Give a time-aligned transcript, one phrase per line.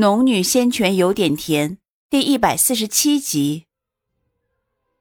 [0.00, 1.76] 农女仙泉有点甜，
[2.08, 3.66] 第一百四十七集。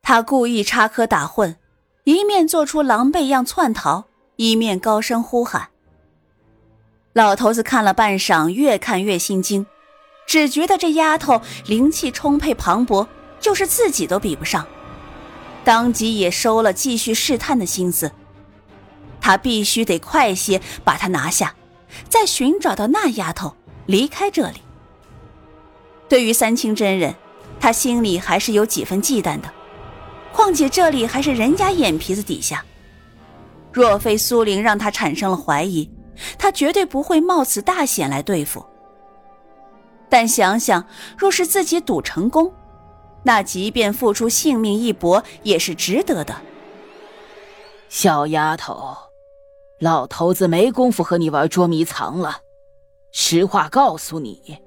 [0.00, 1.56] 他故意插科打诨，
[2.04, 4.06] 一面做出狼狈样窜逃，
[4.36, 5.68] 一面高声呼喊。
[7.12, 9.66] 老头子看了半晌，越看越心惊，
[10.26, 13.06] 只觉得这丫头灵气充沛磅礴，
[13.38, 14.66] 就是自己都比不上，
[15.62, 18.10] 当即也收了继续试探的心思。
[19.20, 21.54] 他必须得快些把她拿下，
[22.08, 23.54] 再寻找到那丫头，
[23.84, 24.62] 离开这里。
[26.08, 27.14] 对于三清真人，
[27.58, 29.52] 他心里还是有几分忌惮的。
[30.32, 32.64] 况且这里还是人家眼皮子底下，
[33.72, 35.90] 若非苏玲让他产生了怀疑，
[36.38, 38.64] 他绝对不会冒此大险来对付。
[40.08, 42.52] 但想想，若是自己赌成功，
[43.22, 46.36] 那即便付出性命一搏也是值得的。
[47.88, 48.96] 小丫头，
[49.80, 52.40] 老头子没工夫和你玩捉迷藏了。
[53.10, 54.58] 实话告诉你。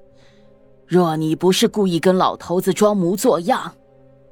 [0.90, 3.72] 若你不是故意跟老头子装模作样，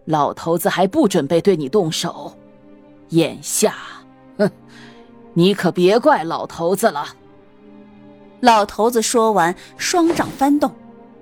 [0.07, 2.37] 老头子还不准备对你动手。
[3.11, 3.77] 眼下，
[4.39, 4.51] 哼，
[5.35, 7.07] 你可别怪老头子了。
[8.41, 10.75] 老头子说完，双掌翻动，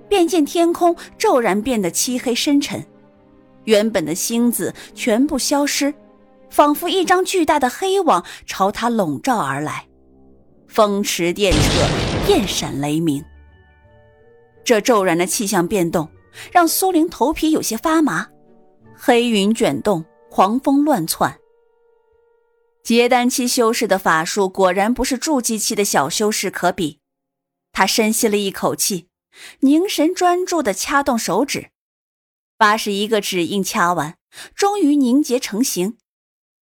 [0.09, 2.83] 便见天空骤然变得漆黑深沉，
[3.65, 5.93] 原本的星子全部消失，
[6.49, 9.85] 仿佛一张巨大的黑网朝他笼罩而来，
[10.67, 13.23] 风驰电掣，电闪雷鸣。
[14.67, 16.09] 这骤然的气象变动，
[16.51, 18.27] 让苏玲头皮有些发麻。
[18.97, 21.39] 黑云卷动，狂风乱窜。
[22.83, 26.99] 结丹期修士的法术果然不是筑基期的小修士可比。
[27.71, 29.07] 他深吸了一口气，
[29.61, 31.69] 凝神专注地掐动手指，
[32.57, 34.17] 八十一个指印掐完，
[34.53, 35.95] 终于凝结成型。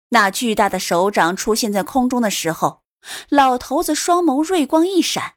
[0.08, 2.82] 那巨大的手掌出现在空中的时候，
[3.28, 5.34] 老头子双眸锐光一闪。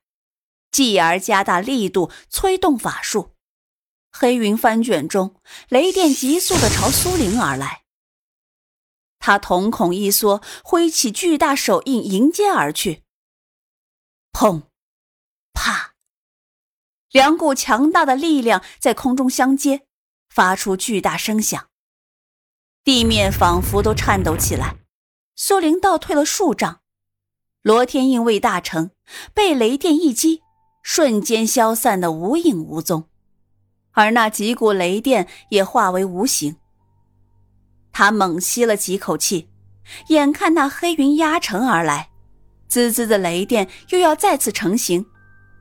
[0.76, 3.32] 继而加大力度催动法术，
[4.12, 7.84] 黑云翻卷中，雷电急速的朝苏玲而来。
[9.18, 13.04] 他瞳孔一缩，挥起巨大手印迎接而去。
[14.34, 14.64] 砰，
[15.54, 15.94] 啪，
[17.10, 19.88] 两股强大的力量在空中相接，
[20.28, 21.70] 发出巨大声响，
[22.84, 24.76] 地面仿佛都颤抖起来。
[25.38, 26.82] 苏玲倒退了数丈，
[27.62, 28.92] 罗天印未大成，
[29.34, 30.42] 被雷电一击。
[30.88, 33.06] 瞬间消散的无影无踪，
[33.94, 36.58] 而那几股雷电也化为无形。
[37.92, 39.50] 他猛吸了几口气，
[40.10, 42.10] 眼看那黑云压城而来，
[42.68, 45.04] 滋滋的雷电又要再次成型。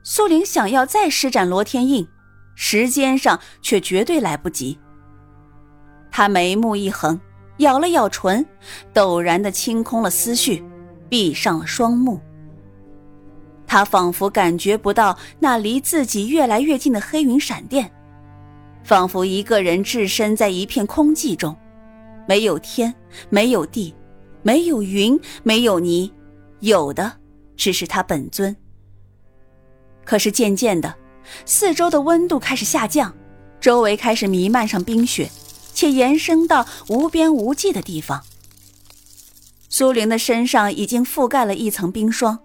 [0.03, 2.07] 苏玲想要再施展罗天印，
[2.53, 4.77] 时间上却绝对来不及。
[6.11, 7.19] 他眉目一横，
[7.57, 8.45] 咬了咬唇，
[8.93, 10.63] 陡然的清空了思绪，
[11.09, 12.21] 闭上了双目。
[13.67, 17.91] 他仿佛感觉不到那离自己越来越近的黑云闪电，
[18.83, 21.55] 仿佛一个人置身在一片空寂中，
[22.27, 22.93] 没有天，
[23.29, 23.93] 没有地，
[24.43, 26.11] 没有云，没有泥，
[26.59, 27.11] 有的
[27.57, 28.55] 只是他本尊。
[30.03, 30.93] 可是渐渐的，
[31.45, 33.11] 四周的温度开始下降，
[33.59, 35.29] 周围开始弥漫上冰雪，
[35.73, 38.21] 且延伸到无边无际的地方。
[39.67, 42.39] 苏玲的身上已经覆盖了一层冰霜。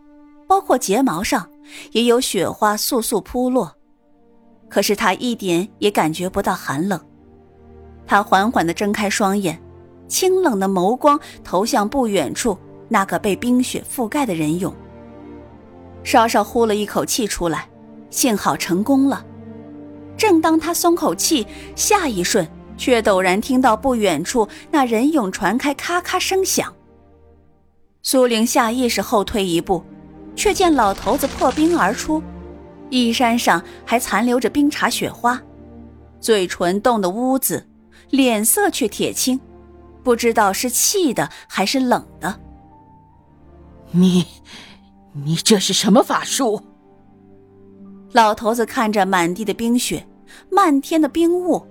[0.50, 1.48] 包括睫毛上
[1.92, 3.72] 也有雪花簌簌扑落，
[4.68, 7.00] 可是他一点也感觉不到寒冷。
[8.04, 9.62] 他缓缓地睁开双眼，
[10.08, 12.58] 清冷的眸光投向不远处
[12.88, 14.72] 那个被冰雪覆盖的人俑，
[16.02, 17.68] 稍稍呼了一口气出来，
[18.10, 19.24] 幸好成功了。
[20.16, 21.46] 正当他松口气，
[21.76, 22.44] 下一瞬
[22.76, 26.74] 却陡然听到不远处那人俑传开咔咔声响。
[28.02, 29.84] 苏玲下意识后退一步。
[30.34, 32.22] 却见老头子破冰而出，
[32.88, 35.40] 衣衫上还残留着冰碴雪花，
[36.20, 37.66] 嘴唇冻得乌紫，
[38.10, 39.38] 脸色却铁青，
[40.02, 42.40] 不知道是气的还是冷的。
[43.90, 44.26] 你，
[45.12, 46.62] 你这是什么法术？
[48.12, 50.06] 老头子看着满地的冰雪，
[50.50, 51.64] 漫天的冰雾，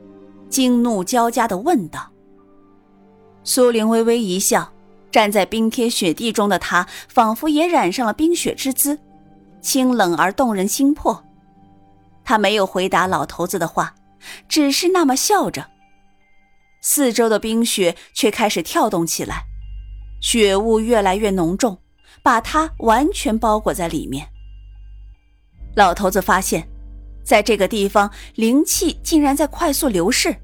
[0.49, 2.09] 惊怒交加的问道。
[3.43, 4.71] 苏玲微微一笑。
[5.11, 8.99] 站在冰天雪地中的他，仿佛也染上了冰雪之姿，
[9.61, 11.23] 清冷而动人心魄。
[12.23, 13.95] 他没有回答老头子的话，
[14.47, 15.67] 只是那么笑着。
[16.81, 19.43] 四周的冰雪却开始跳动起来，
[20.21, 21.77] 雪雾越来越浓重，
[22.21, 24.27] 把他完全包裹在里面。
[25.75, 26.67] 老头子发现，
[27.23, 30.35] 在这个地方灵气竟然在快速流逝，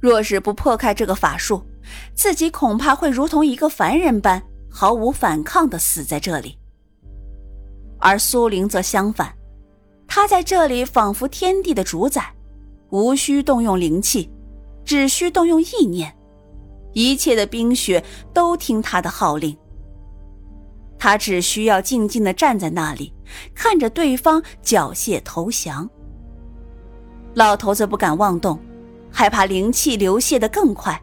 [0.00, 1.64] 若是不破开这个法术。
[2.14, 6.58] 自己恐怕会如同一个凡人般毫无反抗的死在这里，
[7.98, 9.34] 而苏玲则相反，
[10.06, 12.34] 他在这里仿佛天地的主宰，
[12.90, 14.30] 无需动用灵气，
[14.84, 16.14] 只需动用意念，
[16.92, 18.02] 一切的冰雪
[18.32, 19.56] 都听他的号令。
[20.98, 23.12] 他只需要静静的站在那里，
[23.54, 25.88] 看着对方缴械投降。
[27.34, 28.58] 老头子不敢妄动，
[29.10, 31.02] 害怕灵气流泻的更快，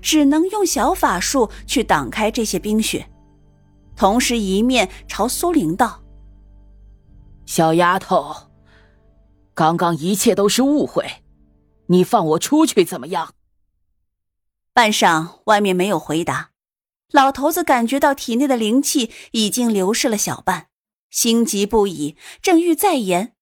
[0.00, 3.08] 只能用小法术去挡开这些冰雪，
[3.96, 6.02] 同时一面朝苏玲道
[7.46, 8.34] ：“小丫头，
[9.54, 11.22] 刚刚一切都是误会，
[11.86, 13.34] 你放我出去怎么样？”
[14.74, 16.50] 半晌，外面没有回答。
[17.12, 20.66] 老头子感觉到体内的灵气已经流失了小半，
[21.08, 23.32] 心急不已，正欲再言。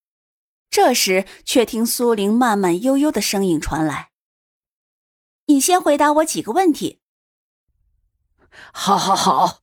[0.71, 4.11] 这时，却听苏玲慢慢悠悠的声音传来
[5.47, 7.01] ：“你先回答我几个问题。
[8.73, 9.59] ”“好，好，好，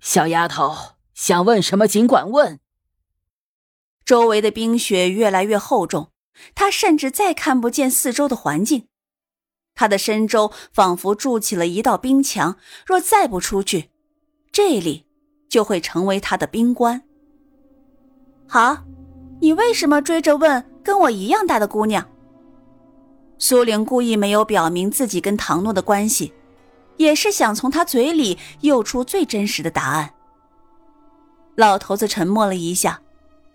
[0.00, 2.60] 小丫头想问什么尽管问。”
[4.04, 6.12] 周围的冰雪越来越厚重，
[6.54, 8.88] 他甚至再看不见四周的环境。
[9.74, 13.90] 他的身周仿佛筑起了一道冰墙，若再不出去，
[14.50, 15.06] 这里
[15.48, 17.02] 就会成为他的冰棺。
[18.46, 18.84] 好。
[19.40, 22.08] 你为什么追着问跟我一样大的姑娘？
[23.42, 26.32] 苏玲故意没有表明自己跟唐诺的关系，
[26.96, 30.14] 也是想从他嘴里诱出最真实的答案。
[31.56, 33.02] 老头子沉默了一下，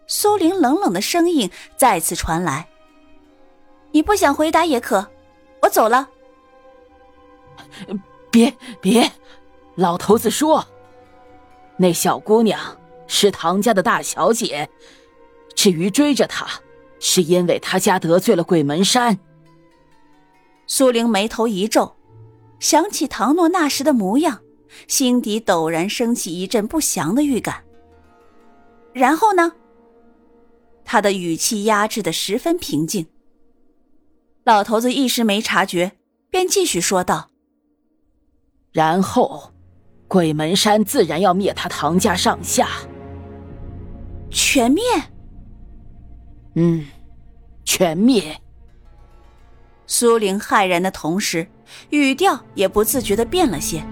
[0.06, 2.68] 苏玲冷冷的声音再次传来
[3.94, 5.08] ：“你不想回答也可，
[5.62, 6.10] 我走了。”
[8.30, 9.10] 别别，
[9.76, 10.68] 老头子说，
[11.78, 12.60] 那小姑娘
[13.08, 14.70] 是唐家的大小姐。
[15.56, 16.46] 至于追着她，
[17.00, 19.18] 是因为他家得罪了鬼门山。
[20.68, 21.96] 苏玲眉头一皱，
[22.60, 24.42] 想起唐诺那时的模样，
[24.88, 27.64] 心底陡然升起一阵不祥的预感。
[28.94, 29.54] 然后呢？
[30.84, 33.08] 他的语气压制的十分平静。
[34.44, 35.94] 老头子一时没察觉，
[36.30, 37.30] 便继续说道
[38.72, 39.52] ：“然后，
[40.08, 42.70] 鬼门山自然要灭他唐家上下，
[44.30, 44.84] 全灭。”
[46.56, 46.86] 嗯，
[47.66, 48.42] 全灭。
[49.88, 51.48] 苏玲骇然的同时，
[51.90, 53.84] 语调也不自觉的变了些。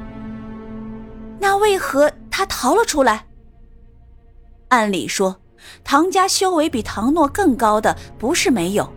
[1.39, 3.25] 那为何他逃了出来？
[4.67, 5.41] 按理说，
[5.83, 8.91] 唐家修为比唐诺更高的不是没有，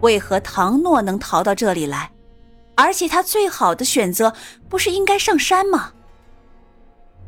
[0.00, 2.10] 为何唐诺能逃到这里来？
[2.76, 4.32] 而且他最好的选择
[4.68, 5.92] 不是应该上山吗？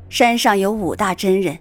[0.08, 1.58] 山上有五大真人，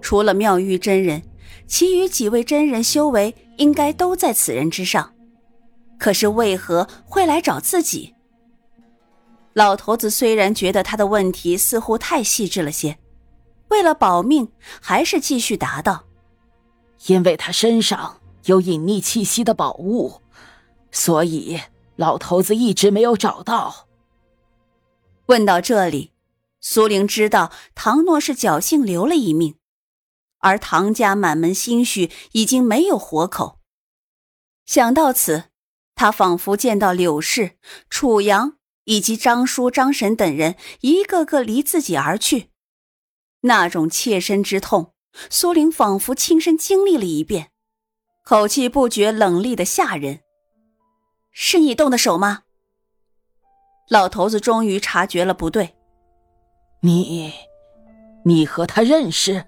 [0.00, 1.22] 除了妙玉真人。
[1.66, 5.14] 其余几位真人修为应该都在此人之上，
[6.00, 8.14] 可是为何会来找自己？
[9.52, 12.98] 老头子虽然觉得他的问题似乎太细致了些，
[13.68, 14.50] 为了保命，
[14.80, 16.06] 还是继续答道
[17.06, 20.22] ：“因为他身上有隐匿气息的宝物，
[20.90, 21.60] 所以
[21.96, 23.86] 老头子一直没有找到。”
[25.26, 26.12] 问到这里，
[26.60, 29.56] 苏玲知道唐诺是侥幸留了一命。
[30.38, 33.58] 而唐家满门心绪已经没有活口。
[34.64, 35.49] 想到此，
[36.00, 37.58] 他仿佛见到柳氏、
[37.90, 42.48] 楚阳以及张叔、张婶等人一个个离自己而去，
[43.42, 44.94] 那种切身之痛，
[45.28, 47.50] 苏玲仿佛亲身经历了一遍，
[48.24, 50.20] 口气不觉冷厉的吓人。
[51.32, 52.44] 是你动的手吗？
[53.90, 55.76] 老头子终于察觉了不对。
[56.80, 57.30] 你，
[58.24, 59.44] 你和他认识？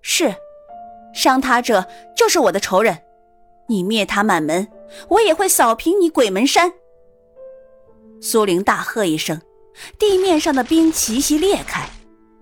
[0.00, 0.34] 是，
[1.12, 2.98] 伤他者就是我的仇人。
[3.72, 4.68] 你灭他满门，
[5.08, 6.70] 我也会扫平你鬼门山。
[8.20, 9.40] 苏玲大喝一声，
[9.98, 11.88] 地面上的冰齐齐裂开，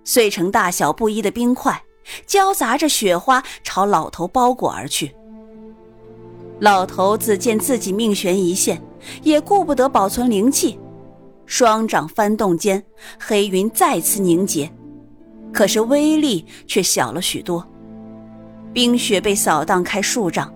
[0.03, 1.85] 碎成大小不一的冰块，
[2.27, 5.15] 交杂着雪花朝老头包裹而去。
[6.59, 8.83] 老头子见自己命悬一线，
[9.23, 10.77] 也顾不得保存灵气，
[11.47, 12.85] 双掌翻动间，
[13.21, 14.69] 黑云再次凝结。
[15.53, 17.67] 可是威力却小了许多，
[18.73, 20.53] 冰雪被扫荡开数丈，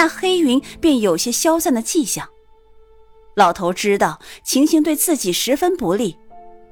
[0.00, 2.26] 那黑云便有些消散的迹象。
[3.34, 6.16] 老头知道情形对自己十分不利，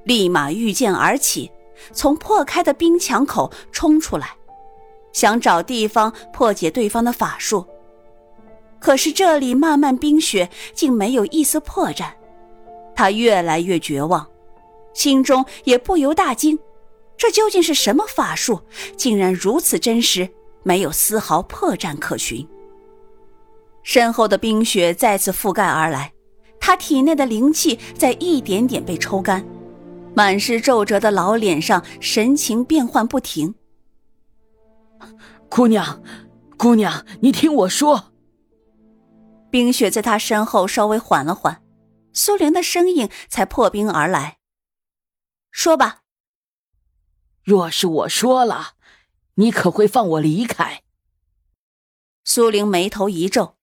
[0.05, 1.51] 立马御剑而起，
[1.93, 4.35] 从破开的冰墙口冲出来，
[5.13, 7.67] 想找地方破解对方的法术。
[8.81, 12.07] 可是这里漫漫冰雪竟没有一丝破绽，
[12.97, 14.27] 他越来越绝望，
[14.95, 16.59] 心中也不由大惊。
[17.19, 18.63] 这究竟是什么法术？
[18.97, 20.27] 竟然如此真实，
[20.63, 22.49] 没有丝毫破绽可寻。
[23.83, 26.13] 身后的冰雪再次覆盖而来，
[26.61, 29.47] 他体内的灵气在一点点被抽干，
[30.15, 33.55] 满是皱褶的老脸上神情变幻不停。
[35.49, 36.03] 姑娘，
[36.57, 38.13] 姑娘，你听我说。
[39.51, 41.63] 冰雪在他身后稍微缓了缓，
[42.13, 44.37] 苏玲的声音才破冰而来
[45.51, 46.01] ：“说吧。
[47.43, 48.73] 若是我说了，
[49.37, 50.83] 你可会放我离开？”
[52.25, 53.57] 苏玲眉头一皱，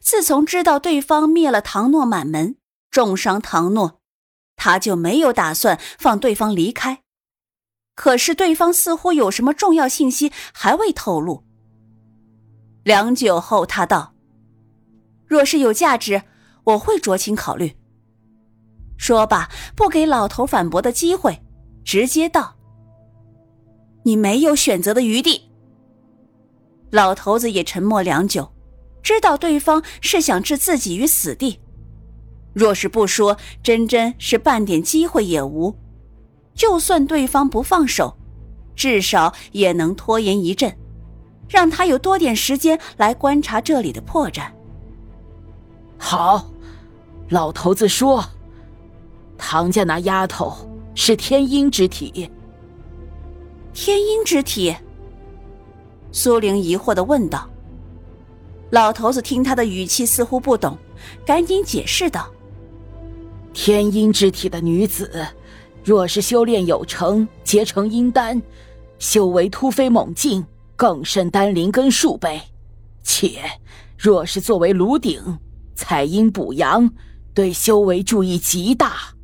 [0.00, 2.56] 自从知道对方灭了唐诺满门，
[2.90, 4.00] 重伤唐诺，
[4.56, 7.02] 他就没有打算放对方离开。
[7.94, 11.44] 可是对方似乎有什么重要信息还未透露。
[12.82, 14.14] 良久后，他道。
[15.26, 16.22] 若是有价值，
[16.64, 17.76] 我会酌情考虑。
[18.96, 21.42] 说罢，不给老头反驳的机会，
[21.84, 22.56] 直接道
[24.04, 25.50] ：“你没有选择的余地。”
[26.90, 28.50] 老头子也沉默良久，
[29.02, 31.58] 知道对方是想置自己于死地。
[32.52, 35.74] 若是不说，真真是半点机会也无。
[36.54, 38.16] 就算对方不放手，
[38.74, 40.76] 至少也能拖延一阵，
[41.48, 44.50] 让他有多点时间来观察这里的破绽。
[45.96, 46.50] 好，
[47.28, 48.24] 老头子说，
[49.36, 50.54] 唐家那丫头
[50.94, 52.30] 是天阴之体。
[53.72, 54.74] 天阴之体？
[56.12, 57.49] 苏玲疑惑的问道。
[58.70, 60.78] 老头子听他的语气似乎不懂，
[61.26, 62.30] 赶紧解释道
[63.52, 65.26] ：“天阴之体的女子，
[65.84, 68.40] 若是修炼有成，结成阴丹，
[68.98, 70.44] 修为突飞猛进，
[70.76, 72.40] 更胜丹灵根数倍。
[73.02, 73.42] 且
[73.98, 75.38] 若是作为炉鼎。”
[75.74, 76.92] 采阴补阳，
[77.32, 79.14] 对修为注意极大。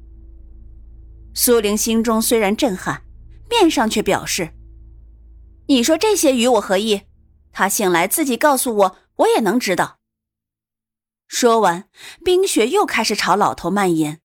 [1.34, 3.02] 苏玲心中虽然震撼，
[3.50, 4.48] 面上却表示
[5.68, 7.02] ：“你说这些与我何意？
[7.52, 9.98] 他醒来自己告诉我，我也能知道。”
[11.28, 11.88] 说完，
[12.24, 14.20] 冰雪又开始朝老头蔓延。